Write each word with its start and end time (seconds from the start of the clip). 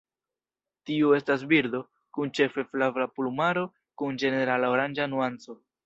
Tiu 0.89 1.11
estas 1.17 1.43
birdo, 1.51 1.83
kun 2.19 2.33
ĉefe 2.39 2.67
flava 2.73 3.07
plumaro 3.19 3.67
kun 4.03 4.23
ĝenerala 4.25 4.77
oranĝa 4.79 5.13
nuanco. 5.15 5.61